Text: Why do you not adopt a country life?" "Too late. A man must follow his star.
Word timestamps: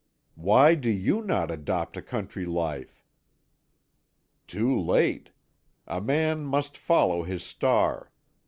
Why 0.33 0.73
do 0.73 0.89
you 0.89 1.21
not 1.21 1.51
adopt 1.51 1.95
a 1.95 2.01
country 2.01 2.43
life?" 2.43 3.05
"Too 4.47 4.75
late. 4.75 5.29
A 5.85 6.01
man 6.01 6.43
must 6.43 6.75
follow 6.75 7.21
his 7.21 7.43
star. 7.43 8.11